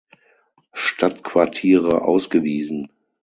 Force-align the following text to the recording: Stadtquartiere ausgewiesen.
Stadtquartiere 0.73 2.01
ausgewiesen. 2.01 2.89